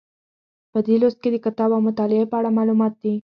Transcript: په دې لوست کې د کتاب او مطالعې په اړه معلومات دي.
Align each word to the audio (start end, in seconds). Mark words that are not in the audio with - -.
په 0.71 0.79
دې 0.85 0.95
لوست 1.01 1.17
کې 1.21 1.29
د 1.31 1.37
کتاب 1.45 1.69
او 1.75 1.81
مطالعې 1.87 2.25
په 2.29 2.35
اړه 2.39 2.55
معلومات 2.57 2.93
دي. 3.03 3.13